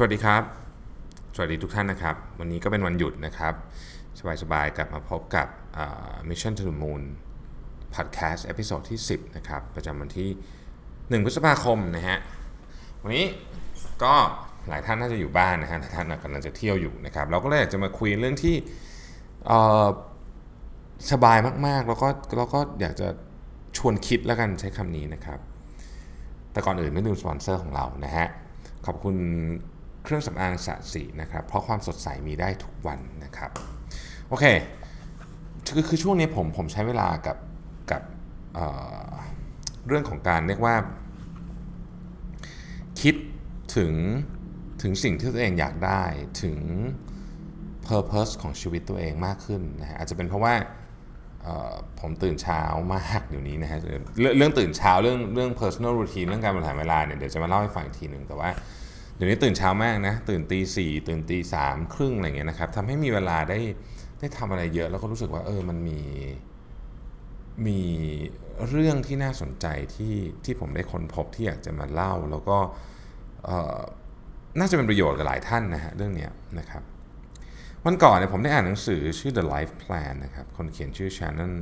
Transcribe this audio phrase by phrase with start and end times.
[0.00, 0.42] สวัสดีครับ
[1.34, 3.54] สวัสดีทุกท่านนะครับ วันนี้ก็เป็นวันหยุดนะครับ
[4.42, 5.46] สบายๆกลับมาพบกับ
[6.28, 7.02] Mission to the Moon
[7.94, 10.30] Podcast episode ที่ 10 นะครับ ประจำวันที่
[11.20, 12.18] 1 พฤษภาคมนะฮะ
[13.02, 13.26] วันนี้
[14.04, 14.14] ก็
[14.68, 18.54] หลายท่านน่าจะอยู่บ้านนะฮะหลายท่านกำลังจะเที่ยวอยู่นะครับ เราก็เลยอยากจะมาคุยเรื่องที่
[21.12, 22.08] สบายมากๆ แล้วก็
[22.38, 23.08] แล้วก็อยากจะ
[23.76, 25.38] ชวนคิดแล้วกันใช้คำนี้นะครับ
[26.52, 28.26] แต่ก่อนอื่นไม่ลืมสปอนเซอร์ของเรานะฮะ
[28.86, 29.16] ขอบคุณ
[30.08, 33.50] เครื่องสำอางสะสีนะครับ เพราะความสดใสมีได้ทุกวันนะครับ
[34.28, 34.44] โอเค
[35.74, 37.36] คือคือช่วงนี้ผมผมใช้เวลากับ
[37.90, 38.02] กับ
[38.54, 40.74] เเรื่องของการเรียกว่า
[43.00, 43.14] คิด
[43.76, 43.92] ถึง
[44.82, 46.02] ถึงสิ่งที่ตัวเองอยากได้
[46.42, 46.58] ถึง
[47.88, 50.54] purpose ของชีวิตตัวเองมากขึ้นนะฮะอาจจะเป็นเพราะว่า
[52.00, 52.62] ผมตื่นเช้า
[52.94, 54.02] มากเดี๋ยวนี้นะฮะเรื่อง
[54.38, 58.50] เรื่องตื่นเช้าเรื่องเรื่อง personal routine เรื่องการบริหารเวลาเนี่ยเดี๋ยวจะมาเล่าให้ฟังอีกทีหนึ่งแต่ว่า
[59.18, 63.58] เดี๋ยวนี้ตื่นเช้ามากนะ ตื่นตีสี่ตื่นตีสามครึ่งอะไรเงี้ยนะครับทำให้มีเวลาได้
[64.18, 66.00] ได้ทำอะไรเยอะแล้วก็รู้สึกว่าเออมันมี
[67.66, 67.80] มี
[68.68, 72.58] เรื่องที่น่าสนใจที่ที่ผมได้ค้นพบที่อยากจะมาเล่า แล้วก็
[74.58, 76.82] น่าจะเป็นประโยชน์กับหลายท่านนะฮะเรื่องเนี้ยนะครับ
[77.84, 81.54] วันก่อนเนี่ยผมได้อ่านหนังสือชื่อ The Life Plan นะครับคนเขียนชื่อ Shannon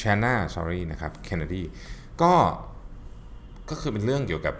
[0.00, 1.62] Shanna sorry นะครับ Kennedy
[2.22, 2.32] ก็
[3.70, 4.54] ก็คือเป็นเรื่องเกี่ยวกับ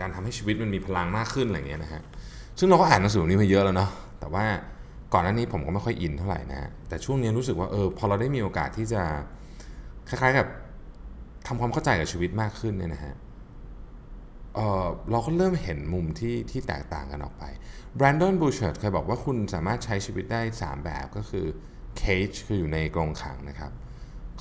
[0.00, 2.02] การทำให้ชีวิตมันมีพลังมากขึ้นอะไรเงี้ยนะฮะ
[2.58, 4.44] ซึ่งเราก็อ่านหนังสือนี้มาเยอะแล้วเนาะแต่ว่า
[5.12, 9.02] ก่อนหน้านี้ผมก็ไม่ค่อยอินเท่าไหร่นะฮะแต่ช่วงนี้รู้สึกว่าเออพอเราได้มีโอกาสที่จะ
[10.08, 10.46] คล้ายๆกับ
[11.46, 13.14] ทำความเข้าใจกับชีวิตมากขึ้นเนี่ยนะฮะ
[14.54, 17.44] เออเราก็เริ่มเห็นมุมที่ที่แตกต่างกันออกไป
[17.96, 21.46] แบรนดอนบูเชอร์เคยบอกว่าคุณสามารถใช้ชีวิตได้ 3 แบบก็คือ
[22.00, 23.72] cage คืออยู่ในกรงขังนะครับ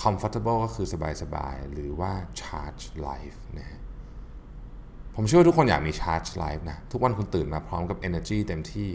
[0.02, 0.88] comfortable ก็คือ
[1.21, 3.80] สบายๆ หรือว่า charge life นะฮะ
[5.20, 8.90] ผมเชื่อว่าทุกคนอยากมี charge life นะ ทุกวันคุณตื่นมาพร้อมกับ energy เต็มที่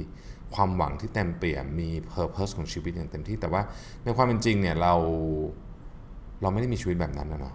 [0.54, 3.62] ความหวังที่เต็มเปี่ยมมี purpose ของชีวิตอย่างเต็มที่ แต่ว่า
[4.04, 4.94] ในความเป็นจริงเนี่ยเรา
[6.42, 7.54] เราไม่ได้มีชีวิตแบบนั้นนะเนาะ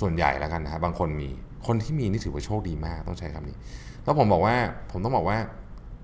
[0.00, 1.28] ส่วนใหญ่แล้วกันนะฮะบางคนมี
[1.66, 3.56] คนที่มีนี่ถือว่าโชคดีมากต้องใช้คำนี้
[4.04, 4.54] แล้วผมบอกว่า
[4.90, 5.38] ผมต้องบอกว่า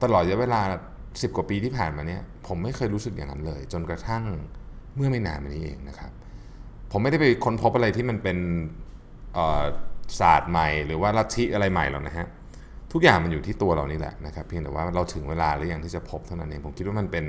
[0.02, 0.60] ตลอดระยะเวลา
[1.00, 4.24] 10 กว่าปีที่ผ่านมาเนี่ยผมไม่เคยรู้สึกอย่างนั้นเลย จนกระทั่ง
[4.94, 6.10] เมื่อไม่นานมานี้เองนะครับ
[6.90, 8.38] ผมไม่ได้ไปค้นพบอะไรที่มันเป็น
[9.34, 9.62] เอ่อ
[10.20, 12.26] ศาสตร์ใหม่ หรือว่าลัทธิอะไรใหม่หรอกนะฮะ
[12.92, 17.26] ทุกอย่างมันอยู่ที่ตัวเรานี่แหละนะครับเพียงแต่ว่าเราถึงเวลาหรือยังที่จะพบเท่านั้นเองผมคิดว่ามันเป็น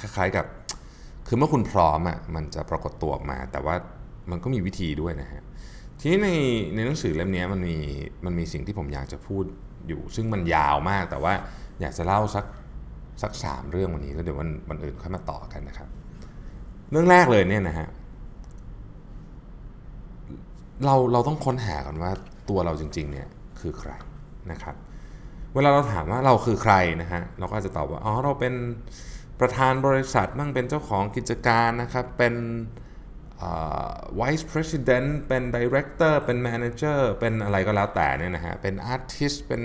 [0.00, 0.46] คล้ายๆกับ
[1.28, 3.74] คือเมื่อคุณพร้อมอะมันจะปรากฏตัวออกมา แต่ว่า
[4.30, 5.42] มันก็มีวิธีด้วยนะฮะ
[6.00, 6.30] ทีนี้ใน
[6.74, 7.76] ในหนังสือเล่มนี้มันมี
[8.24, 9.44] มันมีสิ่งที่ผมอยากจะพูด
[9.88, 11.32] อยู่ ซึ่งมันยาวมากแต่ว่า
[11.80, 12.44] อยากจะเล่าสัก
[13.22, 15.88] สักสามเรื่องวันนี้แล้วเดี๋ยววันวันอื่นค่อยมาต่อกันนะครับ
[16.90, 17.88] เรื่องแรกเลยเนี่ยนะฮะ
[20.84, 22.12] เราเราต้องค้นหากันว่า
[22.48, 23.28] ตัวเราจริงๆเนี่ย
[23.60, 23.90] คือใคร
[24.50, 24.76] นะครับ
[25.54, 28.54] เวลาเราถามว่าเราคือใครนะฮะเราก็จะตอบว่าอ๋อเราเป็น
[29.40, 32.34] ประธานบริษัทมั่งเป็นเจ้าของกิจการนะครับเป็น
[34.20, 39.62] vice president เป็น director เป็น manager เป็นอะไรก็แล้วแต่เนี่ยนะฮะ เป็น artist เป็น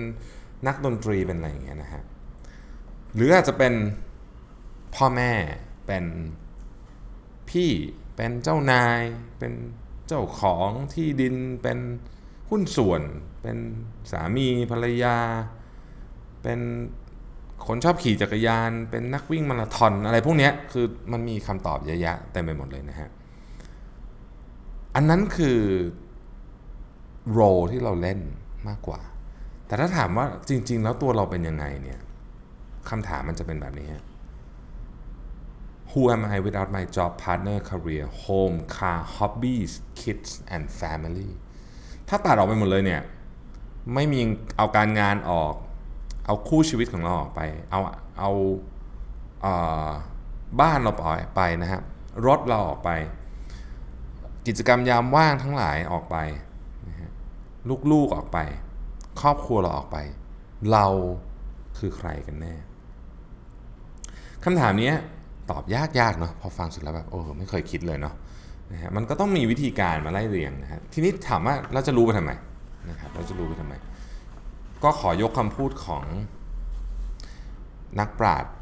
[0.67, 2.01] นักดนตรี เป็นอะไรอย่างเงี้ยนะฮะ
[3.15, 3.73] หรืออาจจะเป็น
[4.95, 5.31] พ่อแม่
[5.87, 6.05] เป็น
[7.49, 7.69] พี่
[8.15, 8.99] เป็นเจ้านาย
[9.39, 9.53] เป็น
[10.13, 11.79] เจ้าของที่ดินเป็น
[12.49, 13.01] หุ้นส่วน
[13.41, 13.57] เป็น
[14.11, 15.17] สามีภรรยา
[16.43, 16.59] เป็น
[17.67, 23.09] คนชอบขี่จักรยาน เป็นนักวิ่งมาราธอนอะไรพวกนี้คือมันมีคำตอบเยอะแยะเต็มไปหมดเลยนะฮะ
[24.95, 25.59] อันนั้นคือ
[27.31, 27.39] โร
[27.71, 28.19] ที่เราเล่น
[28.67, 29.01] มากกว่า
[29.67, 31.99] แต่ถ้าถามว่าจริง ๆ แล้วตัวเราเป็นยังไงเนี่ย
[32.89, 34.03] คำถามมันจะเป็นแบบนี้ฮะ
[35.91, 39.71] Who am I without my job partner career home car hobbies
[40.01, 41.31] kids and family
[42.09, 43.01] ถ้าตัดออกไปหมดเลยเนี่ย
[43.93, 44.21] ไม่มี
[44.57, 45.53] เอาการงานออก
[46.25, 47.41] เอาคู่ชีวิตของเราออกไป
[47.71, 47.79] เอา
[48.19, 48.31] เอา
[49.41, 49.53] เอ่
[49.87, 49.89] อ
[50.61, 51.81] บ้านเราออกไปนะฮะ
[52.27, 52.89] รถเราออกไป
[54.47, 56.17] กิจกรรมยามว่างทั้งหลายออกไป
[56.87, 57.09] นะฮะ
[57.91, 58.39] ลูกๆออกไป
[59.21, 59.97] ครอบครัวเราออกไป
[60.71, 60.87] เรา
[61.77, 62.53] คือใครกันแน่
[64.43, 64.93] คำถามนี้
[65.51, 68.15] ตอบยากๆเนาะพอฟังเสร็จแล้วแบบโอ้ไม่เคยคิดเลยเนาะ
[68.71, 72.31] นะฮะมันก็ต้องมีวิธีการมาไล่เรียงนะฮะทีนี้ถามว่าเราจะรู้ไปทำไม
[72.89, 73.73] นะครับเราจะรู้ไปทำไม
[74.83, 76.03] ก็ขอยกคำพูดของ
[77.99, 78.53] นักปราชญ์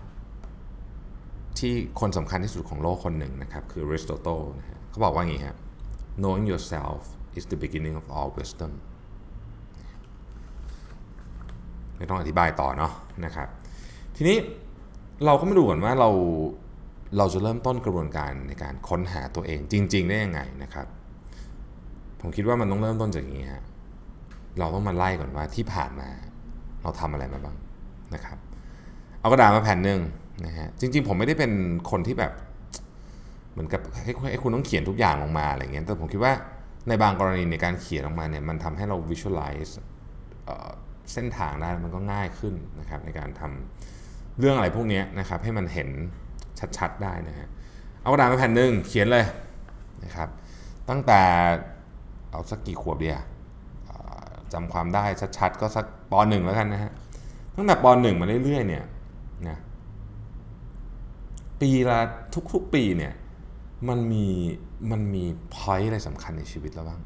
[1.59, 5.55] ที่คนสำคัญที่สุดของโลกคนหนึ่งนะครับ คือ Aristotle นะฮะเขาบอกว่าอย่างนี้ฮะ
[6.21, 7.01] knowing yourself
[7.37, 8.71] is the beginning of all wisdom
[11.97, 12.91] ไม่ต้องอธิบายต่อเนาะ
[13.25, 13.47] นะครับ
[14.15, 14.37] ทีนี้
[15.25, 16.09] เราก็มาดูก่อนว่าเรา
[17.17, 20.87] เราจะเริ่มต้นกระบวนการในการค้นหาตัวเองจริง ๆ ได้ยังไงนะครับ
[22.21, 23.63] ผมคิดว่ามันต้องเริ่มต้นจากอย่างนี้ฮะ
[24.59, 26.09] เราต้องมาไล่ก่อนว่าที่ผ่านมา
[26.83, 27.57] เราทำอะไรมาบ้าง
[28.13, 28.37] นะครับ
[29.19, 29.99] เอากระดาษมาแผ่นหนึ่ง
[30.45, 31.51] นะฮะจริง ๆ ผมไม่ได้เป็น
[31.91, 32.31] คนที่แบบ
[33.51, 36.33] เหมือนกับให้คุณต้องเขียนทุกอย่างลงมาอะไรเงี้ยแต่ผมคิดว่า
[36.87, 39.71] ในบางกรณีในการเขียนออกมาเนี่ยมันทำให้เรา visualize
[41.13, 45.89] เส้นทางได้มันก็ง่ายขึ้นนะครับในการทำเรื่องอะไรพวกนี้นะครับให้มันเห็น
[46.77, 47.47] ชัดๆได้นะฮะ
[48.01, 49.25] เอากระดาษมาแผ่นหนึ่งเขียนเลย
[50.03, 50.29] นะครับ
[50.89, 51.21] ตั้งแต่
[52.31, 53.17] เอาสักกี่ขวบเดีย
[54.53, 55.03] จำความได้
[55.37, 56.91] ชัดๆก็สักปหนึ่งแล้วกันนะฮะ
[57.55, 58.83] ตั้งแต่ปหนึ่งมาเรื่อยๆเนี่ย
[59.47, 59.57] นะ
[61.61, 61.99] ปีละ
[62.53, 63.13] ทุกๆปีเนี่ย
[63.87, 64.25] มันมี
[64.91, 65.23] มันมี
[65.53, 66.99] พอยต์อะไรสำคัญในชีวิตแล้วบ้าง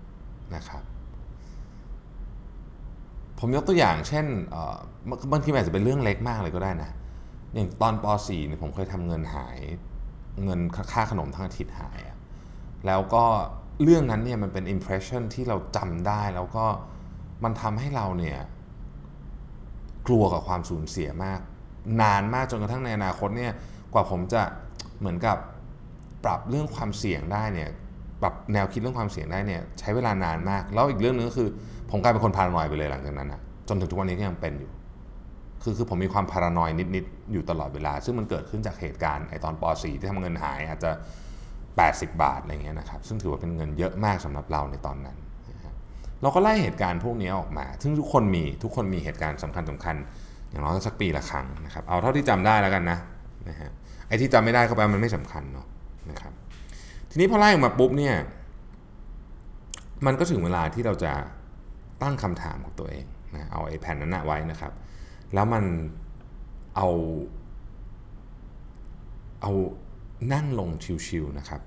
[0.56, 0.84] นะครับ
[3.40, 4.26] ผมยกตัวอย่างเช่น
[5.32, 6.90] บางทีอาจจะเป็นเรื่องเล็กมากเลยก็ได้นะ
[7.54, 9.58] อย่างตอนป .4 เนี่ยผมเคยทำเงินหาย
[10.44, 10.60] เงิน
[10.94, 12.00] ค่าขนมทั้งอาทิตย์หาย
[12.88, 13.26] แล้วก็
[13.84, 16.66] เรื่องนั้นเนี่ยมันเป็น impression ที่เราจำได้แล้วก็
[17.44, 18.40] มันทำให้เราเนี่ย
[20.08, 21.40] กลัวกับความสูญเสียมาก
[22.02, 23.54] นานมากจนกระทั่งในอนาคตเนี่ย
[23.94, 24.42] กว่าผมจะ
[25.00, 25.38] เหมือนกับ
[26.24, 27.70] ปรับเรื่องความเสี่ยงได้เนี่ย
[28.22, 31.50] ปรับแนวคิดเรื่องความเสี่ยงได้เนี่ยใช้เวลานานมาก แล้วอีกเรื่องนึงก็คือ
[31.92, 34.72] ผมกลายเป็นคนพารานอยไปเลยหลังจากนั้นนะจนถึงทุกวันนี้ก็ยังเป็นอยู่
[35.64, 40.92] คือคือผมมีความพารานอยนิดๆอยู่ตลอดเวลา ซึ่งมันเกิดขึ้นจากเหตุการณ์ไอตอนป .4 ที่ทำเงินหายอาจจะ
[41.56, 45.18] 80 บาทอะไรเงี้ยนะครับซึ่งถือว่าเป็นเงินเยอะมากสำหรับเราในตอนนั้น
[46.22, 49.96] เราก็ไล่เหตุการณ์พวกนี้ออกมา ซึ่งทุกคนมีทุกคนมีเหตุการณ์สำคัญสำคัญ
[50.50, 52.98] อย่างน้อยสักปีละครั้งนะครับเอาเท่าที่จำได้แล้วกันนะ
[53.50, 53.70] นะฮะ
[54.08, 55.68] ไอ้ที่จำไม่ได้ก็แปลมันไม่สำคัญเนาะ
[56.10, 56.34] นะครับ
[57.12, 58.16] ทีนี้พอไล่ออกมาปุ๊บเนี่ย
[60.06, 61.14] มันก็ถึงเวลาที่เราจะ
[62.02, 63.06] ตั้งคำถามกับตัวเอง
[63.36, 64.72] นะเอาไอ้แผ่นนั้นไว้นะครับ
[65.34, 65.64] แล้วมัน
[66.76, 66.90] เอา
[69.42, 69.52] เอา
[70.34, 70.70] นั่งลง
[71.08, 71.62] ชิวๆนะครับ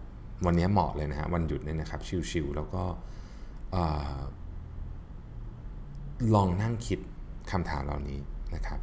[0.47, 2.83] วันนี้เหมาะเลยนะฮะวันหยุดเนี่ยนะครับชิวๆแล้วก็
[6.35, 6.99] ลองนั่งคิด
[7.53, 8.19] คำถามเหล่านี้
[8.55, 8.81] นะครับ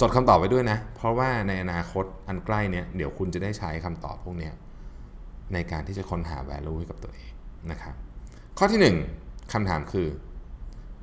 [0.00, 4.50] จดคำตอบไว้ด้วยนะ เพราะว่าในอนาคตอันใกล้เนี่ยเดี๋ยวคุณจะได้ใช้คำตอบพวกนี้
[5.52, 7.30] ในการที่จะค้นหา value ให้กับตัวเอง
[7.70, 7.94] นะครับ
[8.58, 10.08] ข้อที่ 1คำถามคือ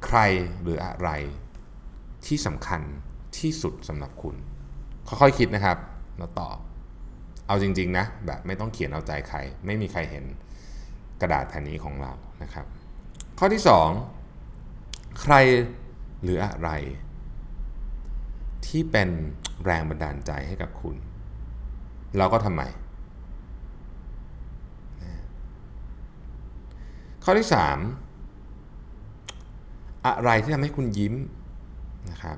[0.06, 0.20] ใคร
[0.62, 1.10] หรืออะไร
[2.26, 2.82] ที่สำคัญ
[3.40, 4.36] ที่สุดสำหรับคุณ
[5.08, 5.78] ค่อยๆคิดนะครับ
[6.18, 6.58] แล้วตอบ
[7.48, 10.26] เอาจริง ๆ นะ แบบไม่ต้องเขียนเอาใจใคร ไม่มีใครเห็น
[11.22, 12.12] กระดาษแผ่นนี้ของเรา
[12.44, 12.66] นะครับ
[13.40, 13.62] ข้อที่
[14.40, 15.34] 2 ใคร
[16.24, 16.70] หรืออะไร
[18.68, 19.10] ที่เป็น
[19.66, 20.96] แรงบันดาลใจให้กับคุณ
[22.18, 22.62] เราก็ทำไม
[27.24, 27.48] ข้อที่
[28.52, 31.14] 3 อะไรที่ทำให้คุณยิ้ม
[32.12, 32.38] นะครับ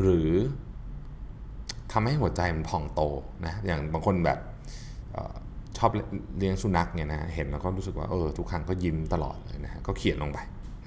[0.00, 0.30] หรือ
[1.92, 3.00] ทำให้หัวใจมันพองโต
[3.46, 4.38] นะอย่างบางคนแบบ
[5.78, 5.90] ชอบ
[6.38, 10.38] เลี้ยงสุนัขเนี่ยนะเห็นแล้วก็รู้สึกว่าเออทุกครั้งก็ยิ้มตลอดเลยนะฮะก็เขียนลงไป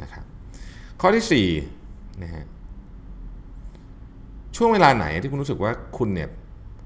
[0.01, 0.23] นะครับ
[1.01, 1.47] ข้อที่
[1.79, 2.43] 4นะฮะ
[4.55, 6.29] ช่วงเวลาไหนที่คุณรู้สึกว่าคุณเนี่ย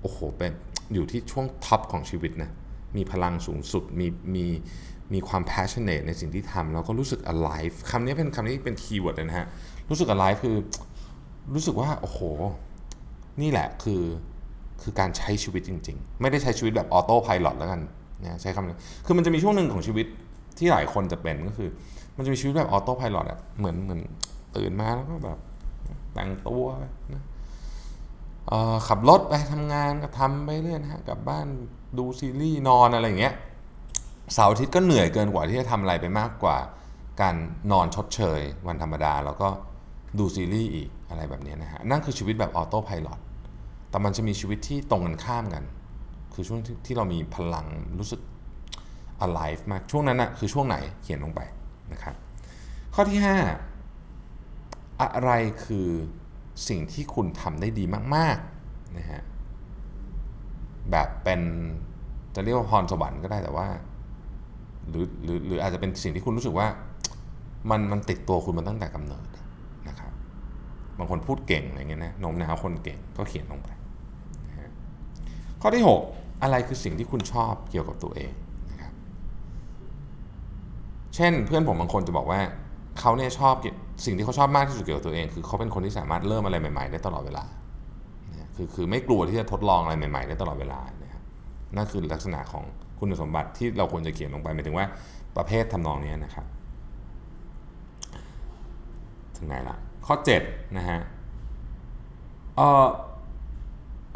[0.02, 0.52] โอ้โหเป็น
[0.94, 2.50] อยู่ที่ช่วง top ของชีวิตนะ
[2.98, 4.46] มีพลังสูงสุดมีมี
[5.14, 9.48] มีความ passionate ในสิ่งที่ทำแล้วก็รู้สึก alive คำนี้เป็นคำนี้เป็น keyword เลยนะฮะ
[9.90, 10.56] รู้สึก alive คือ
[11.54, 12.20] รู้สึกว่าโอ้โห
[13.42, 14.04] นี่แหละคือ
[14.82, 17.82] คือการใช้ชีวิตจริง ๆ ไม่ได้ใช้ชีวิตแบบ autopilot แล้วกัน
[18.24, 20.06] นะใช้คำนี้คือมันจะมีช่วงหนึ่งของชีวิต
[20.58, 21.70] ที่หลายคนจะเป็นก็คือ
[22.16, 24.02] มันจะมีชีวิตแบบ autopilot อะเหมือนเหมือน
[24.56, 25.38] ตื่นมาแล้วก็แบบ
[26.14, 26.66] แต่งตัว
[27.14, 27.24] นะ
[28.88, 31.48] ขับรถไปทำงานก็ทำไปเรื่อยนะฮะกลับบ้าน
[31.98, 33.34] ดูซีรีส์นอนอะไรอย่างเงี้ย
[34.34, 36.58] เสาร์อาทิตย์ก็เหนื่อยเกินกว่าที่จะทำอะไรไปมากกว่า
[37.22, 37.36] การ
[37.72, 39.48] นอนชดเชย วันธรรมดาแล้วก็
[40.20, 43.10] ดูซีรีส์อีกอะไรแบบนี้นะฮะนั่นคือชีวิตแบบออโต้พายロ
[43.90, 45.64] แต่มันจะมีชีวิตที่ตรงกันข้ามกัน
[46.34, 47.68] คือช่วงที่เรามีพลัง
[48.00, 48.22] รู้สึก
[49.26, 51.42] alive มากช่วงนั้นนะคือช่วงไหนเขียนลงไป
[51.92, 52.16] นะครับ
[52.94, 53.20] ข้อที่
[54.06, 55.32] 5 อะไร
[55.66, 55.88] คือ
[56.68, 57.84] สิ่งที่คุณทำได้ดี
[58.16, 59.22] มากๆนะฮะ
[60.92, 61.42] แบบเป็น
[62.36, 63.68] จะเรียกว่าพรสวรรค์ก็ได้แต่ว่า
[64.90, 66.68] หรือหรือหรืออาจจะเป็นสิ่งที่คุณรู้สึกว่า
[67.70, 69.26] มันมันติดตัวคุณมาตั้งแต่กำเนิด
[71.02, 73.70] บางคนพูดเก่งอะไรเงี้ยนะโน้มน้าวคนเก่งก็เขียนลงไป
[75.62, 78.32] ข้อที่ 6 อะไรคือสิ่งที่คุณชอบเกี่ยวกับตัวเอง
[78.72, 78.94] นะครับ
[81.16, 82.40] เช่นเพื่อนผมบางคนจะบอกว่า
[83.00, 83.54] เขาเนี่ยชอบ
[84.06, 87.46] สิ่งที่เขาชอบมากที่สุดเกี่ยวกับตัวเอง คือเขาเป็นคนที่สามารถเริ่มอะไรใหม่ๆ ได้ตลอดเวลา
[88.56, 91.24] คือคือไม่กลัวที่จะทดลองอะไรใหม่ๆ ได้ตลอดเวลานะครับ
[91.76, 92.64] นั่นคือลักษณะของ
[93.00, 94.86] คุณสมบัติที่เราควรจะเขียนลงไปหมายถึงว่า
[95.38, 96.46] ประเภททำนองนี้นะครับ
[99.38, 100.16] ถึงไหนละ ข้อ
[100.46, 101.00] 7นะฮะ
[102.56, 102.86] เอ่อ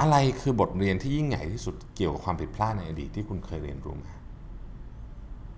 [0.02, 4.14] อะไรคือบทเรียนที่ยิ่งใหญ่ที่สุดเกี่ยวกับความผิดพลาดในอดีตที่คุณเคยเรียนรู้มา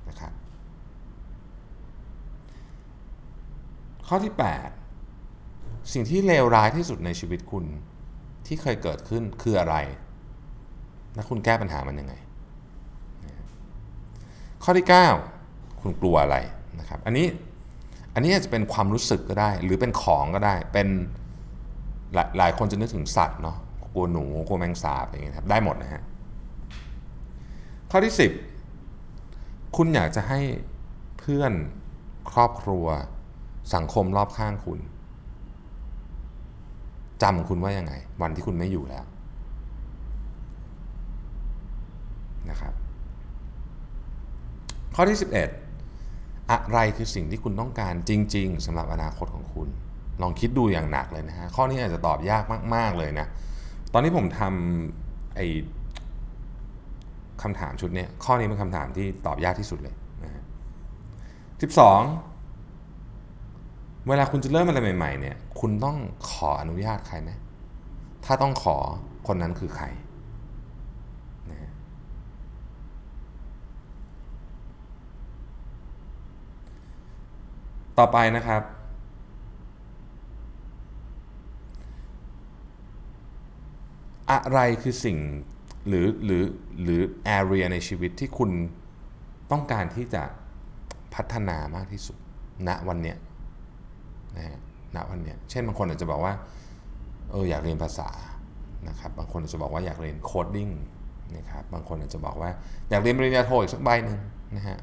[0.10, 0.34] นะครับ
[4.08, 4.34] ข้อที่
[5.12, 7.66] 8 สิ่งที่เลวร้ายที่สุดในชีวิตคุณ
[8.46, 9.76] ที่เคยเกิดขึ้นคืออะไร
[11.16, 12.14] และคุณแก้ปัญหามันยังไง
[14.64, 14.88] ข้อที่
[15.34, 16.38] 9 คุณกลัวอะไร
[16.80, 17.28] นะครับ อันนี้
[18.18, 20.88] อันนี้อาจจะเป็นความรู้สึกก็ได้ หรือเป็นของก็ได้ เป็น
[22.14, 23.58] หลายหลายคนจะนึกถึงสัตว์เนาะ
[23.94, 26.04] กลัวหนูกลัวแมงสาบอย่างเงี้ยครับได้หมดนะฮะ
[27.92, 28.14] ข้อที่
[28.94, 30.40] 10 คุณอยากจะให้
[31.20, 31.54] เพื่อน
[32.32, 32.86] ครอบครัว
[33.76, 34.80] สังคมรอบข้างคุณ
[37.24, 39.06] จำคุณว่ายังไง วันที่คุณไม่อยู่แล้ว
[42.50, 42.74] นะครับ
[44.96, 45.67] ข้อที่ 11
[46.52, 49.68] อะไรคือสิ่งที่คุณต้องการจริง ๆสำหรับอนาคตของคุณ
[50.22, 52.44] ลองคิดดูอย่างหนักเลยนะฮะข้อนี้อาจจะตอบยาก
[52.76, 53.28] มาก ๆเลยนะ
[53.94, 55.48] ตอนนี้ผมทำไอ้
[57.42, 60.44] คำถามชุดนี้ข้อนี้เป็นคำถามที่ตอบยากที่สุดเลยนะฮะ
[61.62, 62.02] สิบสอง
[64.08, 65.98] เวลาคุณจะเริ่มอะไรใหม่ ๆ เนี่ย คุณต้อง
[66.30, 67.32] ขออนุญาตใครไหม
[68.26, 68.78] ถ้าต้องขอ
[69.28, 69.86] คนนั้นคือใคร
[71.52, 71.72] นะฮะ
[78.00, 78.62] ต่อไปนะครับ
[84.32, 85.18] อะไรคือสิ่ง
[85.88, 86.44] หรือหรือ
[86.84, 87.02] หรือ
[87.38, 88.52] area ในชีวิตที่คุณ
[89.52, 90.24] ต้องการที่จะ
[91.16, 92.18] พัฒนามากที่สุด
[92.68, 93.18] ณวันเนี้ย
[94.38, 94.60] นะฮะ
[94.96, 96.34] ณวันเนี้ยเช่นบางคนอาจจะบอกว่า
[97.32, 98.10] เอออยากเรียนภาษา
[98.90, 100.70] นะครับบางคนอาจจะบอกว่าอยากเรียน coding
[101.38, 102.50] นะครับบางคนอาจจะบอกว่า
[102.90, 104.20] อยากเรียนปริญญาโทอีกสักใบหนึ่ง
[104.58, 104.78] นะฮะ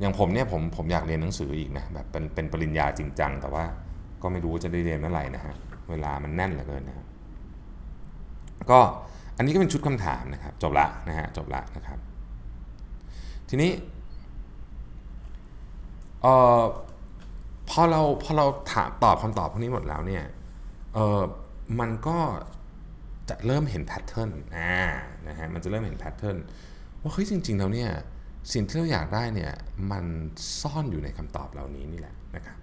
[0.00, 3.64] อย่างผมเนี่ยผมผมอยากเรียนหนังสืออีกนะแบบเป็นเป็นปริญญาจริงจังแต่ว่า
[4.22, 5.54] ก็ไม่รู้จะได้เรียนเมื่อไหร่นะฮะ
[5.90, 7.06] เวลามันแน่นเหลือเกินนะครับ
[8.70, 8.80] ก็
[9.36, 11.98] อันนี้ก็เป็นชุดคำถามนะครับ จบละนะฮะจบละนะครับ
[13.48, 13.70] ทีนี้
[16.22, 16.62] เอ่อ
[17.70, 20.24] พอเราพอเราถามตอบคำตอบพวกนี้หมดแล้วเนี่ย
[20.94, 21.20] เออ
[21.80, 22.18] มันก็
[23.28, 24.80] จะเริ่มเห็น pattern อ่า
[25.28, 26.36] นะฮะมันจะเริ่มเห็น pattern
[27.02, 27.90] ว่าเฮ้ยจริงๆแล้วเนี่ย
[28.52, 29.52] สิ่งที่เราอยากได้เนี่ย
[29.90, 30.04] มัน
[30.60, 32.56] ซ่อนอยู่ในคำตอบเหล่านี้นี่แหละนะครับ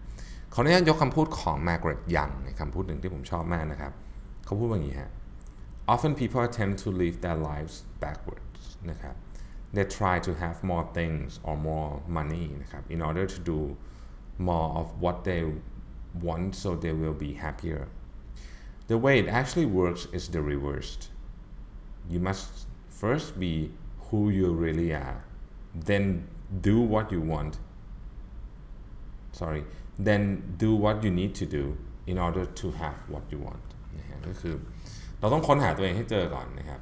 [0.53, 3.94] ขออนุญาตยกคำพูดของมาร์กเร็ตยังในคำพูดหนึ่งที่ผมชอบมากนะครับ
[4.46, 5.12] เขาพูดว่าอย่างนี้ฮะ
[5.94, 9.15] often people tend to live their lives backwards นะครับ
[9.75, 13.60] they try to have more things or more money นะครับ in order to do
[14.50, 15.41] more of what they
[16.27, 17.82] want so they will be happier
[18.91, 21.01] the way it actually works is the reversed
[22.13, 22.46] you must
[23.01, 23.53] first be
[24.05, 25.20] who you really are
[25.89, 26.05] then
[26.67, 27.53] do what you want
[29.39, 29.63] sorry
[30.08, 30.22] then
[30.63, 31.63] do what you need to do
[32.12, 33.67] in order to have what you want
[33.98, 34.55] นะฮะก็คือ
[35.20, 36.82] เราต้องค้นหาตัวเองให้เจอก่อนนะครับ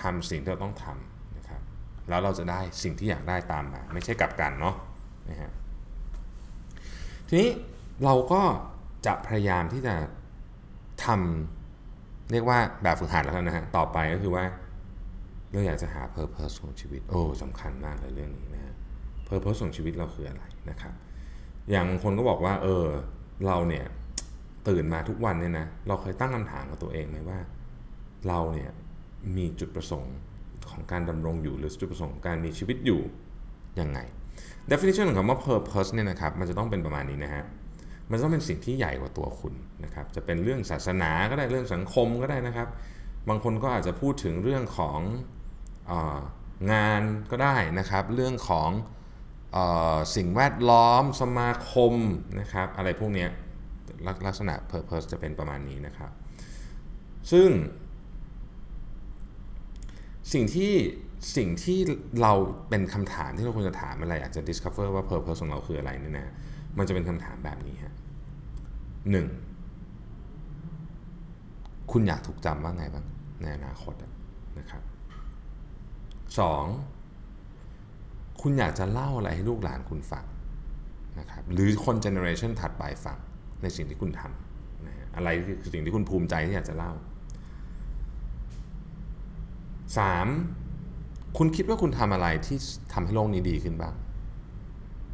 [0.00, 1.60] ทำสิ่งที่เราต้องทำนะครับ
[2.08, 4.74] แล้วเราจะได้สิ่งที่อยากได้ตามมา ไม่ใช่กลับกันเนาะ
[5.30, 5.50] นะฮะ
[7.28, 7.50] ทีนี้
[8.04, 8.42] เราก็
[9.06, 9.94] จะพยายามที่จะ
[11.04, 14.44] ทำเรียกว่าแบบฝึกหัดแล้วนะฮะต่อไปก็คือว่า
[15.52, 18.74] เราอยากจะหา purpose ของชีวิต โอ้สำคัญมากเลยเรื่องนี้นะฮะ
[19.28, 20.94] purpose ของชีวิตเราคืออะไรนะครับ
[21.70, 22.84] อย่างบางคนก็บอกว่า เออ
[23.46, 23.84] เราเนี่ย
[24.68, 27.38] ตื่นมาทุกวันเนี่ยนะ เราเคยตั้งคำถามกับตัวเองไหมว่า
[28.28, 28.70] เราเนี่ย
[29.36, 30.16] มีจุดประสงค์
[30.70, 33.00] ของการดำรงอยู่หรือจุดประสงค์ของการมีชีวิตอยู่
[33.80, 33.98] ยังไง
[34.70, 37.44] definition ของคำว่า purpose เนี่ยนะครับมันจะต้องเป็นประมาณนี้นะฮะ
[38.10, 39.54] มันต้องเป็นสิ่งที่ใหญ่กว่าตัวคุณ
[39.84, 42.68] นะครับ จะเป็นเรื่องศาสนาก็ได้เรื่องสังคมก็ได้นะครับ
[43.28, 45.00] บางคนก็อาจจะพูดถึงเรื่องของ
[46.72, 48.70] งานก็ได้นะครับ เรื่องของ
[49.56, 49.58] อ
[49.94, 51.94] อสิ่งแวดล้อมสมาคม
[52.40, 53.26] นะครับ อะไรพวกนี้
[54.26, 56.10] ลักษณะ purpose จะเป็นประมาณนี้นะครับ
[57.32, 57.48] ซึ่ง
[60.32, 60.72] สิ่งที่
[61.36, 61.78] สิ่งที่
[62.22, 62.32] เรา
[62.68, 66.32] เป็นคำถามที่เราควรจะถามอะไรอยาจจะ discover ว่า purpose ของเราคืออะไรเนี่ยนะ
[66.78, 67.94] มันจะเป็นคำถามแบบนี้ฮะ
[69.10, 69.26] หนึ่ง
[71.92, 73.04] คุณอยากถูกจำว่าไงบ้าง
[73.42, 73.94] ในอนาคต
[74.58, 74.82] นะครับ
[76.38, 76.64] สอง
[78.40, 80.24] คุณอยากจะเล่าอะไรให้ลูกหลานคุณฟัง
[81.18, 83.18] นะครับหรือคนเจเนอเรชันถัดไปฟัง
[83.62, 85.28] ในสิ่งที่คุณทำนะอะไร
[85.62, 86.92] คือสิ่งที่คุณภูมิใจที่อยากจะเล่า
[90.54, 91.38] 3.
[91.38, 92.58] คุณคิดว่าคุณทำอะไรที่
[92.92, 93.94] ทำให้โลกนี้ดีขึ้นบ้าง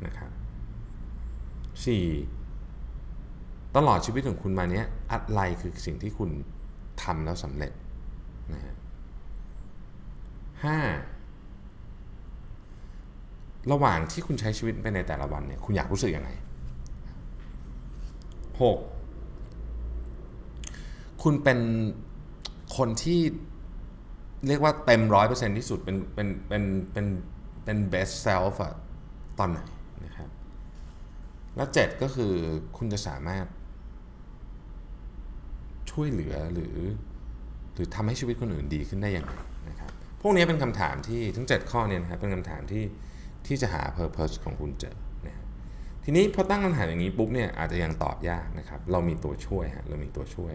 [0.06, 0.30] นะครับ
[2.44, 3.76] 4.
[3.76, 6.30] ตลอดชีวิตของคุณมาเนี้ยอะไรคือสิ่งที่คุณ
[7.02, 7.72] ทำแล้วสำเร็จ
[8.52, 8.75] นะฮะ
[10.62, 10.66] 5.
[13.72, 16.30] ระหว่างที่คุณใช้ชีวิตไปในแต่ละวันเนี่ยคุณอยากรู้สึกยังไง
[18.70, 18.82] 6.
[21.22, 21.58] คุณเป็น
[22.76, 23.20] คนที่
[24.46, 26.62] เรียกว่าเต็มร้อยเปอร์เซ็นที่สุดเป็นเป็นเป็น
[26.92, 27.06] เป็น
[27.64, 28.74] เป็น best self อะ
[29.38, 29.60] ตอนไหน
[30.04, 30.28] นะครับ
[31.56, 32.32] แล้ว7ก็คือ
[32.76, 33.46] คุณจะสามารถ
[35.90, 36.76] ช่วยเหลือหรือ
[37.72, 39.34] หรือทำให้ชีวิตคนอื่นดีขึ้นได้อย่างไร
[40.22, 42.84] พวกนี้เป็นคำถามที่ทั้ง 7 ข้อเนี่ยนะครับเป็นคำถามที่
[43.46, 44.96] ที่จะหา purpose ของคุณเจอ
[45.26, 45.34] นะ
[46.04, 50.54] ทีนี้พอตั้งคำถามอย่างนี้ปุ๊บเนี่ยอาจจะยังตอบยากนะครับเรามีตัวช่วยฮะเรามีตัวช่วย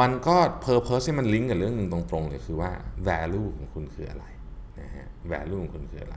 [0.00, 2.70] มันก็ purpose ที่มันลิงก์กับเรื่องหนึ่งตรงๆเลยคือว่า
[3.08, 4.24] value ของคุณคืออะไร
[4.80, 6.16] นะฮะ value ของคุณคืออะไร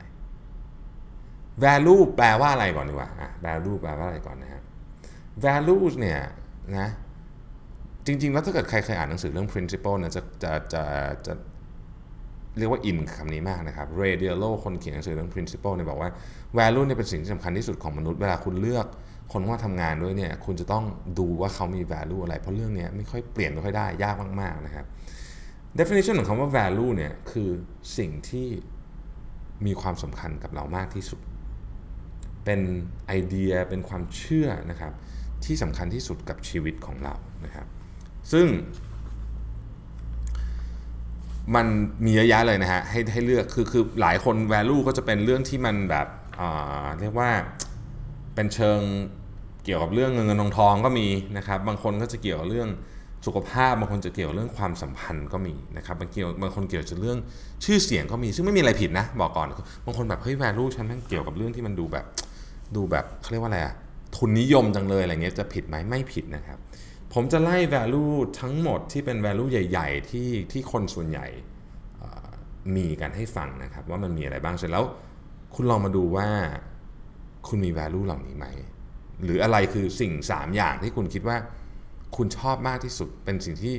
[1.63, 4.61] value แปลว่าอะไรก่อนดีกว่าอะ value แปลว่าอะไรก่อนนะฮะ
[5.43, 6.19] value เนี่ย
[6.77, 6.87] นะ
[8.05, 10.83] จริงๆ แล้วถ้าเกิดใครเคยอ่านหนังสือเรื่อง principle นะจะจะจะ
[11.27, 11.33] จะ
[12.57, 16.09] เรียกว่าอินคำนี้มากนะครับ Ray Dalio คนเขียนหนังสือเรื่อง principle เนี่ยบอกว่า
[16.57, 18.85] value เนี่ยเป็นสิ่งที่สำคัญที่สุดของมนุษย์เวลาคุณเลือก
[19.33, 20.83] คนว่าทำงานด้วยเนี่ยคุณจะต้อง
[21.19, 24.85] ดูว่าเขามี value อะไร เพราะเรื่องนี้ไม่ค่อยเปลี่ยนไม่ค่อยได้ยากมากๆนะครับ
[25.79, 27.49] definition ของคำว่า value เนี่ยคือ
[27.97, 28.47] สิ่งที่
[29.65, 31.19] มีความสำคัญกับเรามากที่สุด
[32.45, 32.61] เป็น
[33.07, 34.93] ไอเดียเป็นความเชื่อนะครับ
[35.45, 37.15] ที่สำคัญที่สุดกับชีวิตของเรา
[37.45, 37.67] นะครับ
[38.31, 38.47] ซึ่ง
[41.55, 41.65] มัน
[42.05, 46.07] มีเยอะแยะเลยนะฮะให้ให้เลือกคือคือหลายคน value ก็จะเป็นเรื่องที่มันแบบ
[46.99, 47.29] เรียกว่า
[48.35, 48.79] เป็นเชิง
[49.65, 51.07] เกี่ยวกับเรื่องเงินเงินทองทองก็มี
[51.37, 52.69] นะครับ บางคนก็จะเกี่ยวกับเรื่อง
[53.25, 57.17] สุขภาพบางคนจะเกี่ยวกับเรื่องความสัมพันธ์ก็มีนะครับบางเกี่ยวบางคนเกี่ยวกับเรื่อง
[57.65, 59.47] ชื่อเสียงก็มี ซึ่งไม่มีอะไรผิดนะ บอกก่อน
[59.85, 62.05] บางคนแบบเฮ้ย value ฉันม่งเกี่ยวกับเรื่องที่มันดูแบบ
[62.75, 63.73] ดูแบบเขาเรียกว่าอะไรอะ
[64.15, 66.57] ทุนนิยมจังเลยอะไรเงี้ยจะผิดไหมไม่ผิดนะครับ
[67.13, 71.27] ผมจะไล่ value ทั้งหมดที่เป็น value ใหญ่ ๆ ที่ที่คนส่วนใหญ่
[72.75, 74.85] มีกันให้ฟังนะครับ ว่ามันมีอะไรบ้างเสร็จแล้ว
[75.55, 76.27] คุณลองมาดูว่า
[77.47, 78.45] คุณมี value เหล่านี้ไหม
[79.23, 81.37] หรืออะไรคือสิ่ง 3 อย่างที่คุณคิดว่า
[82.15, 83.75] คุณชอบมากที่สุด เป็นสิ่งที่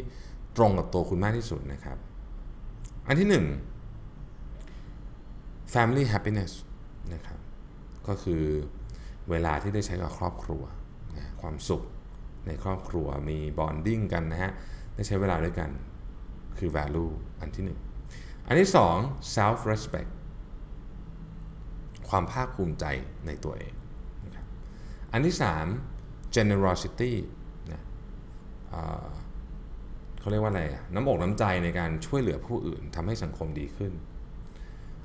[0.57, 1.99] ตรงกับตัวคุณมากที่สุดนะครับ
[3.07, 3.35] อันที่ 1
[5.75, 6.53] family happiness
[7.15, 7.39] นะครับ
[8.09, 8.43] ก็คือ
[9.31, 10.63] เวลาที่ได้ใช้กับครอบครัว
[11.17, 11.83] นะความสุข
[12.47, 14.53] ในครอบครัวมีบอนดิ้งกันนะฮะ
[14.95, 15.71] ได้ใช้เวลาด้วยกัน
[16.59, 17.65] คือ value อันที่
[18.05, 20.11] 1 อันที่ 2 self respect
[22.09, 22.85] ความภาคภูมิใจ
[23.27, 23.75] ในตัวเอง
[24.25, 24.47] นะครับ
[25.13, 25.37] อันที่
[25.85, 27.13] 3 generosity
[27.73, 27.83] นะ
[30.21, 30.63] เขาเรียกว่าอะไร
[30.95, 33.93] น้ำอกน้ำใจในการช่วยเหลือผู้อื่นทำให้สังคมดีขึ้น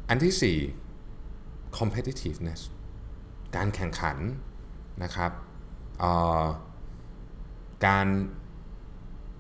[0.09, 2.61] อันที่ 4 competitiveness
[3.55, 4.17] การแข่งขัน
[5.03, 5.31] นะครับ
[7.85, 8.07] การ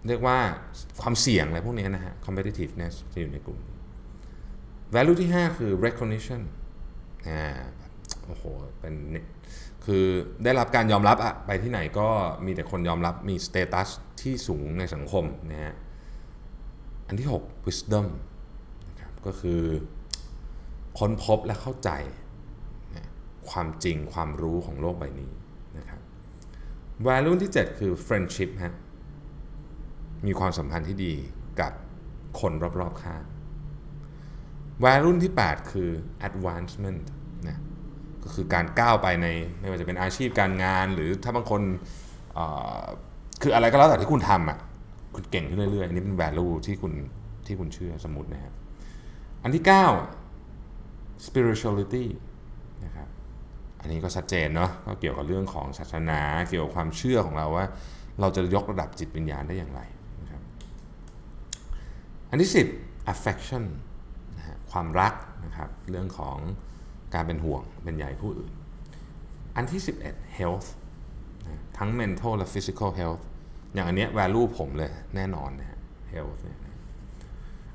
[0.07, 0.37] เรียกว่า
[1.01, 3.59] ความเสี่ยงอะไรพวกนี้นะฮะ competitiveness จะอยู่ในกลุ่ม
[4.93, 6.41] value ที่ 5 คือ recognition
[7.27, 7.41] อ่า
[8.25, 8.43] โอ้โห
[8.79, 8.95] เป็น
[9.85, 10.05] คือ
[10.43, 12.07] ได้รับการยอมรับอะไปที่ไหนก็
[12.45, 13.89] มีแต่คนยอมรับมีสเตตัส
[14.21, 15.75] ที่สูงในสังคมนะฮะ
[17.07, 18.05] อันที่ 6 wisdom
[18.89, 19.61] นะครับก็คือ
[20.99, 21.89] ค้นพบและเข้าใจ
[23.49, 25.31] ความจริงความรู้ของโลกใบนี้
[27.05, 28.75] value ที่ 7 คือ friendship ฮะ
[30.25, 31.13] มีความสัมพันธ์ที่ดี
[31.59, 31.71] กับ
[32.39, 33.23] คนรอบๆข้าง
[34.83, 35.89] value ที่ 8 คือ
[36.27, 37.01] advancement
[37.47, 37.57] นะ
[38.23, 39.27] ก็คือการก้าวไปใน
[39.59, 41.61] ไม่ว่าจะเป็นอาชีพการงาน หรือถ้าบางคน
[43.41, 44.59] คืออะไรก็แล้วแต่ที่คุณทำอะ
[45.15, 46.93] คุณเก่งขึ้นเรื่อยๆอันนี้เป็น value ที่คุณ
[47.47, 48.53] ที่คุณเชื่อสมมตินะครับ
[49.43, 49.63] อันที่
[50.45, 52.05] 9 spirituality
[52.85, 53.07] นะครับ
[53.87, 57.65] นนี้ก็ชัดเจนเนาะก็เกี่ยวกับเรื่องของศาสนา เกี่ยวกับความเชื่อของเราว่า
[58.19, 59.81] เราจะยกระดับจิตวิญญาณได้อย่างไร
[60.21, 60.41] นะครับ
[62.29, 63.63] อันที่ 10 affection
[64.37, 65.13] นะฮะความรัก
[65.45, 66.37] นะครับเรื่องของ
[67.13, 68.51] การเป็นห่วงเป็นใยผู้อื่น
[69.55, 70.67] อันที่ 11 health
[71.77, 73.21] ทั้ง mental และ physical health
[73.73, 75.79] อย่างอันเนี้ย value ผมเลยแน่นอนนะฮะ
[76.13, 76.59] health เนี่ย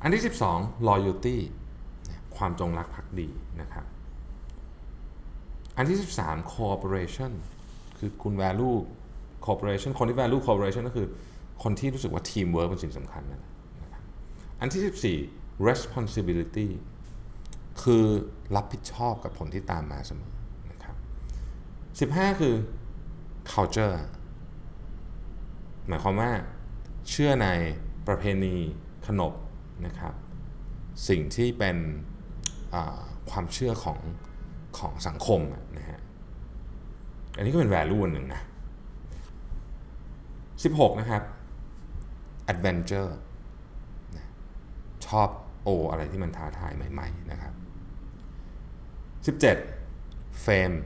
[0.02, 0.22] อันที่
[0.54, 1.36] 12 loyalty
[2.36, 3.28] ความจงรักภักดี
[3.60, 3.86] นะครับ
[5.76, 7.32] อันที่ 13 cooperation
[7.98, 8.76] คือคุณ value
[9.44, 11.08] cooperation คนที่ value cooperation ก็คือ
[11.62, 13.40] คนที่รู้สึกว่า teamwork เป็นสิ่งสำคัญนะ
[13.92, 14.04] ครับ
[14.60, 16.68] อันที่ 14 responsibility
[17.82, 18.04] คือ
[18.56, 20.32] รับผิดชอบกับผลที่ตามมาเสมอ
[20.70, 20.96] นะครับ
[22.12, 22.54] 15 คือ
[23.52, 23.96] culture
[25.88, 26.30] หมายความว่า
[27.08, 27.48] เชื่อใน
[28.06, 28.54] ประเพณี
[29.06, 29.34] ขนบ
[29.86, 30.14] นะครับ
[31.08, 31.76] สิ่งที่เป็น
[33.30, 33.98] ความเชื่อของ
[34.78, 35.40] ของสังคม
[35.78, 36.00] นะฮะ
[37.36, 38.42] อันนี้ก็เป็น value หนึ่งนะ
[40.12, 41.22] 16 นะครับ
[42.52, 43.10] adventure
[45.06, 45.28] ชอบ
[45.62, 47.54] โออะไรที่มันท้าทายใหม่ ๆ นะครับ
[49.62, 50.76] 17 fame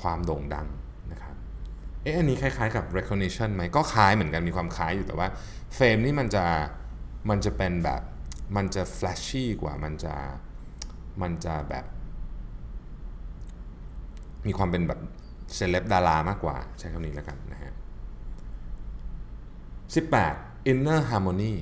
[0.00, 0.66] ความโด่งดัง
[1.12, 1.36] นะครับ
[2.02, 5.28] เอ๊ะอันนี้คล้ายๆกับ recognition ไหมก็คล้ายเหมือนกันมีความคล้ายอยู่แต่ว่า
[5.78, 6.44] fame นี่มันจะ
[7.30, 8.02] มันจะเป็นแบบ
[8.56, 10.14] มันจะ flashy กว่ามันจะ
[11.22, 11.84] มันจะแบบ
[14.46, 15.00] มีความเป็นแบบ
[15.54, 17.72] เซเลบดารามากกว่าใช้คำนี้แล้วกันนะฮะ
[20.22, 21.54] 18 inner harmony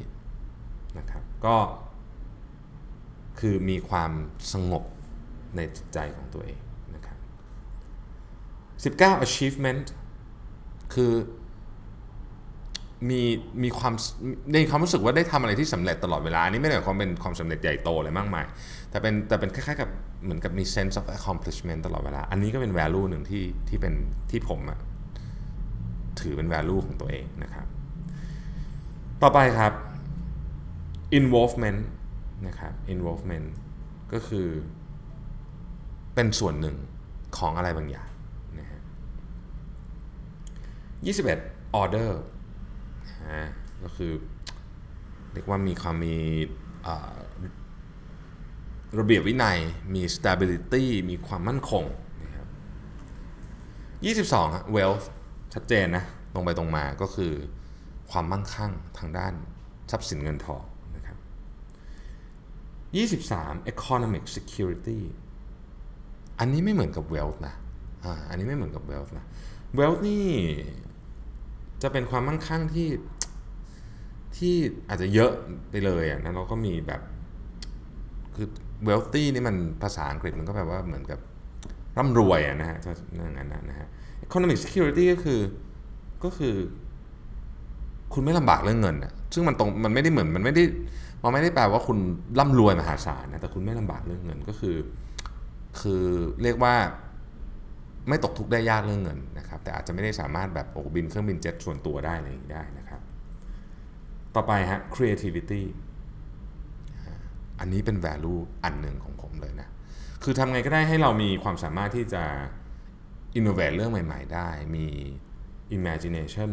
[0.99, 1.57] นะครับก็
[3.41, 4.13] คือมีความ
[4.53, 4.85] สงบ
[5.57, 6.59] ในจิตใจของตัวเอง
[6.95, 7.19] นะครับ
[8.99, 9.85] 19 achievement
[10.95, 11.13] คือ
[13.11, 13.23] มี
[13.63, 13.95] มีความ
[14.53, 18.45] ในความรู้สึกว่าได้ทำอะไรที่สำเร็จตลอดเวลา อันนี้ไม่ได้หมายความเป็นความสำเร็จใหญ่โตอะไรมากมาย
[18.91, 19.91] แต่เป็นแต่เป็นคล้ายๆกับ
[20.25, 23.95] เหมือนกับมี sense of accomplishment ตลอดเวลา อันนี้ก็เป็น value หนึ่งที่ที่เป็น
[24.31, 24.79] ที่ผมอะ
[26.21, 27.67] ถือเป็น value ของตัวเองนะครับ
[29.23, 29.73] ต่อไปครับ
[31.19, 31.81] involvement
[32.47, 33.49] นะครับ involvement
[34.13, 34.49] ก็คือ
[36.15, 36.77] เป็นส่วนหนึ่ง
[37.39, 38.11] ของอะไรบางอย่าง
[38.59, 38.81] นะฮะ
[41.27, 42.11] 21 order
[43.29, 43.49] นะ
[43.83, 44.13] ก็คือ
[45.33, 46.17] เรียกว่ามีความมี
[48.99, 49.59] ระเบียบวินัย
[49.95, 51.85] มี stability มีความมั่นคง
[52.25, 52.47] นะครับ
[54.31, 55.05] 22 wealth
[55.55, 57.33] ชัดเจนนะตรงไปตรงมาก็คือ
[58.11, 59.33] ความมั่งคั่งทางด้าน
[59.91, 60.63] ทรัพย์สินเงินทอง
[60.97, 61.19] นะครับ
[63.31, 65.01] 23 economic security
[66.39, 67.55] อันนี้ไม่เหมือนกับ wealth นะ
[68.05, 69.25] อ่าอันนี้ไม่เหมือนกับ wealth นะ
[69.79, 70.27] wealth นี่
[71.83, 72.89] จะเป็นความมั่งคั่งที่
[74.37, 74.55] ที่
[74.89, 75.33] อาจจะเยอะ
[75.71, 77.03] ไปเลยอะนะเราก็มีแบบ
[78.35, 78.49] คือ
[78.89, 81.19] wealthy นี่มันภาษาอังกฤษมันก็แบบว่าเหมือนกับ
[81.99, 82.79] ร่ำรวยอะนะฮะ
[83.19, 83.89] นั่นนั้นนะฮะ
[84.27, 85.41] economic security ก็คือ
[86.25, 86.55] ก็คือ
[88.15, 90.63] คุณไม่ลำบากเรื่องเงินอะซึ่งมันตรงมันไม่ได้เหมือนมันไม่ได้
[91.23, 91.99] มันไม่ได้แปลว่าคุณ
[92.39, 94.77] ร่ำรวยมหาศาลนะแต่คุณไม่ลำบากเรื่องเงินก็คือ
[95.81, 96.05] คือ
[96.43, 96.75] เรียกว่า
[98.09, 103.01] ไม่ตกทุกข์ได้ยากเรื่องเงินนะครับ แต่อาจจะไม่ได้สามารถแบบโอ้บินเครื่องบินเจ็ตส่วนตัวได้อะไรอย่างนี้ได้นะครับ
[104.35, 105.63] ต่อไปฮะ creativity
[107.61, 109.69] อันนี้เป็น value อันหนึ่งของผมเลยนะ
[110.23, 112.25] คือทำไงก็ได้ให้เรามีความสามารถที่จะ
[113.39, 114.87] innovate เรื่องใหม่ ๆ ได้ มี
[115.77, 116.51] imagination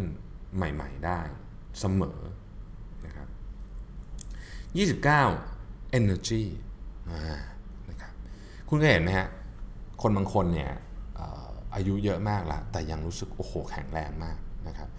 [0.55, 1.19] ใหม่ ๆ ได้
[1.79, 2.19] เสมอ
[3.05, 3.27] นะครับ
[5.07, 6.43] 29 energy
[7.89, 8.13] นะครับ
[8.69, 9.29] คุณเคยเห็นไหมฮะ
[10.01, 10.71] คนบางคนเนี่ย
[11.75, 14.89] อายุเยอะมากละแต่ยังรู้สึกโอ้โหแข็งแรงมากนะครับ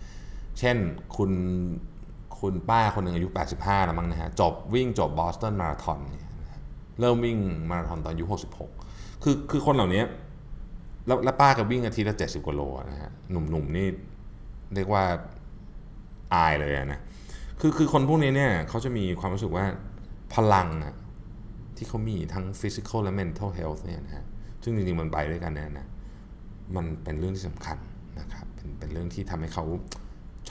[0.59, 0.77] เช่น
[1.17, 1.31] คุณ
[2.41, 6.27] คุณป้าคนหนึ่งอายุ 85 แล้วมั้งนะฮะ จบวิ่งจบบอสตันมาราธอนเนี่ย
[7.01, 7.39] เริ่มวิ่ง
[7.71, 8.25] มาราธอนตอนอายุ
[8.75, 10.03] 66 คือคือคนเหล่านี้
[11.07, 13.87] แล้วแล้วป้าก็วิ่งอาทิตย์ละ 70 กว่าโลนะฮะ หนุ่มๆนี่
[14.75, 15.03] เรียกว่า
[16.35, 17.01] อายเลยนะ
[17.61, 19.65] คือคือคนพวกนี้เนี่ยเขาจะมีความรู้สึกว่า
[20.35, 20.95] พลังอะ
[21.77, 24.25] ที่เขามีทั้ง physical และ mental health เนี่ยนะฮะ
[24.63, 25.87] ซึ่งจริงๆ มันไปด้วยกันนะนะ
[26.77, 27.79] มันเป็นเรื่องที่สำคัญ
[28.21, 29.65] นะครับ เป็นเป็นเรื่องที่ทำให้เขา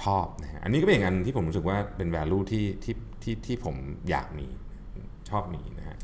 [0.02, 3.76] ชอบนะฮะอันนี้ก็เป็นอย่างอันที่ผมรู้สึกว่าเป็น value ที่ที่ที่ที่ผม
[4.10, 4.48] อยากมี
[5.30, 5.98] ชอบมีนะฮะ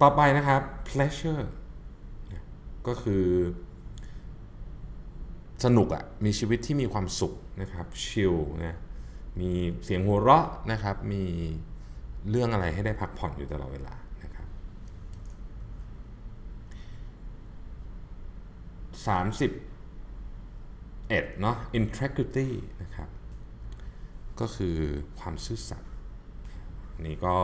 [0.00, 1.44] ต่อไปนะครับ pleasure
[2.86, 3.24] ก็คือ
[5.64, 8.78] สนุกอะมีชีวิตที่มีความสุขนะครับชิลนะ
[9.40, 9.50] มี
[9.84, 11.24] เสียงหัวเราะนะครับ มี
[12.30, 14.48] เรื่องอะไรให้ได้พักผ่อนอยู่ตลอดเวลานะครับ
[21.10, 22.48] 31เนาะ integrity
[22.82, 23.08] นะครับ
[24.40, 24.76] ก็คือ
[25.20, 25.90] ความซื่อสัตย์
[27.06, 27.36] นี่ก็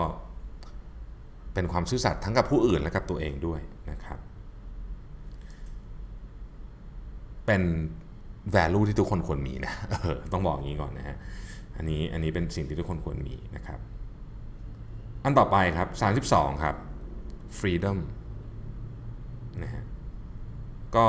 [1.55, 4.19] เป็นความซื่อสัตย์ทั้งกับผู้อื่นและกับตัวเองด้วยนะครับ
[7.47, 7.63] เป็น
[8.55, 9.73] value ที่ทุกคนควรมีนะ
[10.33, 11.17] ต้องบอกอย่างนี้ก่อนนะฮะ
[11.77, 13.81] อันนี้อันนี้เป็นสิ่งที่ทุกคนควรมีนะครับ
[15.25, 15.89] อันต่อไปครับ
[16.29, 16.77] 32 ครับ
[17.59, 17.99] freedom
[19.63, 19.85] นะฮะ
[20.97, 21.07] ก็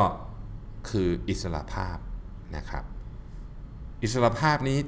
[0.89, 1.97] คืออิสระภาพ
[2.55, 2.83] นะครับ
[4.03, 4.79] อิสระภาพนี้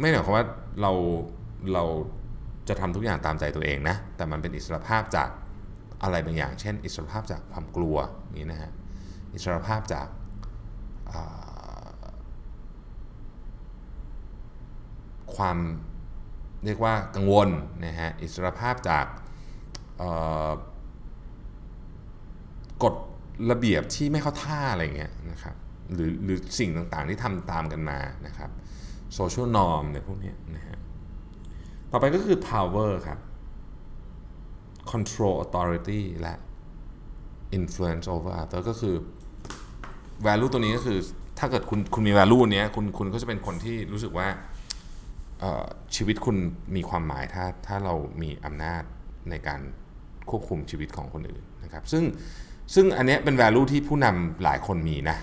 [0.00, 0.46] ไม่หมายความว่า
[0.80, 0.92] เรา
[1.74, 1.84] เรา
[2.68, 5.28] จะทำทุกอย่างตามใจตัวเองนะ แต่มันเป็นอิสระภาพจาก
[6.02, 7.96] อะไรบางอย่าง เช่น อิสระภาพจากความกลัว
[8.38, 8.70] นี้นะฮะ
[9.34, 10.06] อิสระภาพจาก
[15.36, 15.58] ความ
[16.64, 17.48] เรียกว่ากังวล
[17.84, 19.06] นะฮะ อิสรภาพจาก
[22.82, 22.94] กฎ
[23.50, 25.56] ระเบียบที่ไม่เข้าท่าอะไรเงี้ยนะครับ
[25.94, 28.50] หรือหรือสิ่งต่างๆที่ทำตามกันมานะครับ
[29.14, 30.78] โซเชียลนอร์มเนี่ยพวกนี้นะฮะ
[31.90, 33.18] ต่อไปก็คือ power ครับ
[34.92, 36.34] control authority และ
[37.58, 38.94] influence over other ก็คือ
[40.26, 40.98] value ตัวนี้ก็คือ
[41.38, 44.28] ถ้าเกิดคุณคุณมี value เนี้ยคุณคุณก็จะเป็นคนที่รู้สึกว่า
[45.96, 46.36] ชีวิตคุณ
[46.76, 48.82] มีความหมายถ้าถ้าเรามีอำนาจ
[49.30, 49.60] ในการ
[50.30, 52.04] ควบคุมชีวิตของคนอื่นนะครับ ซึ่ง
[52.74, 55.16] ซึ่งอันนี้เป็น value ที่ผู้นำหลายคนมีนะ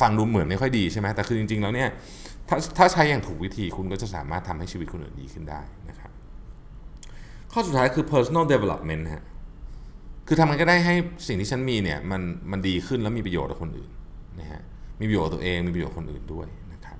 [0.00, 1.88] ฟังดูเหมือนไม่ค่อยดีใช่ไหมแต่คือจริง ๆ แล้วเนี่ย
[2.48, 6.12] ถ้าถ้าใช้อย่างถูกวิธีคุณก็จะสามารถทำให้ชีวิตคนอื่นดีขึ้นได้นะครับ
[7.52, 9.24] ข้อสุดท้ายคือ personal development ฮะ
[10.26, 10.94] คือทำมันก็ได้ให้
[11.26, 13.90] สิ่งที่ฉันมีเนี่ยมันมันดีขึ้นแล้วมีประโยชน์กับคนอื่น
[14.40, 14.62] นะฮะ
[15.00, 16.98] มีประโยชน์ตัวเองมีประโยชน์คนอื่นด้วยนะครับ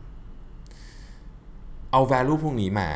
[1.90, 2.90] เอา value พวกนี้มา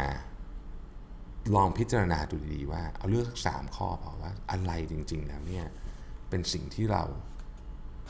[1.56, 5.66] ลองพิจารณาดูดีๆว่าเอาเลือกสักสามข้อพอว่าอะไรจริง ๆ แล้วเนี่ย
[6.28, 7.04] เป็นสิ่งที่เรา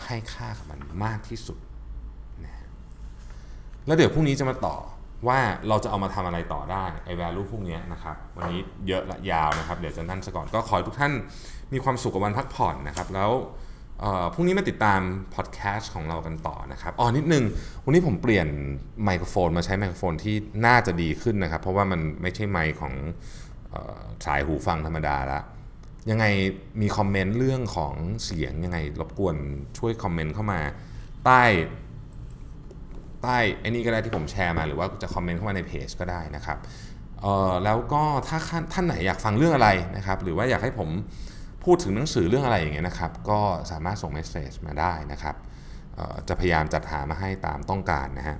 [0.05, 1.59] ให้ค่ากับมันมากที่สุด
[3.89, 4.77] แล้วเดี๋ยวพรุ่งนี้จะมาต่อ
[5.29, 11.13] ว่าเราจะเอามาทำอะไรต่อได้ไอ้ value พวกนี้นะครับ วันนี้เยอะละยาวนะครับ เดี๋ยวจะนั่นซะก่อนก็ขอให้ทุกท่าน
[11.73, 13.31] มีความสุขกับวันพักผ่อนนะครับ แล้ว
[14.01, 15.01] เอ่อพรุ่งนี้มาติดตาม
[15.35, 17.45] พอดแคสต์ของเรากันต่อนะครับอ๋อนิดนึง
[17.85, 18.49] วันนี้ผมเปลี่ยน
[19.05, 22.95] ไมโครโฟนมาใช้ไมโครโฟนที่น่าจะดีขึ้นนะครับ เพราะว่ามันไม่ใช่ไมค์ของ
[24.27, 25.41] สายหูฟังธรรมดาละ
[26.11, 26.25] ยังไง
[26.81, 29.37] มีคอมเมนต์เรื่องของเสียงยังไงรบกวน
[29.79, 30.61] ช่วยคอมเมนต์เข้ามา
[31.25, 31.43] ใต้
[33.23, 36.59] ใต้ไอ้นี่ก็ได้ที่ผมแชร์มาหรือว่าจะคอมเมนต์เข้ามาในเพจก็ได้นะครับ
[37.65, 38.39] แล้วก็ถ้า
[38.73, 40.89] ท่านไหนอยากฟังเรื่องอะไรนะครับหรือว่าอยากให้ผม
[41.65, 45.37] พูดถึงหนังสือเรื่องอะไรอย่างเงี้ยนะครับ ก็สามารถส่งเมสเซจมาได้นะครับ
[46.29, 48.37] จะพยายามจัดหามาให้ตามต้องการนะฮะ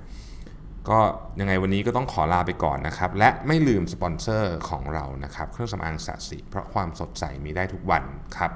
[0.89, 0.99] ก็
[1.39, 8.03] ยังไงวันนี้ก็ต้องขอลาไปก่อนนะครับ และไม่ลืมสปอนเซอร์ของเรานะครับ เครื่องสำอางสัสิเพราะความสดใสมีได้ทุกวัน
[8.37, 8.51] ครับ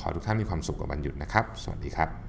[0.00, 2.21] ขอทุกท่านมีความสุขกับวันหยุดนะครับ สวัสดีครับ